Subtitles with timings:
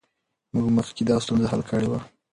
[0.53, 1.99] موږ مخکې دا ستونزه حل کړې وه.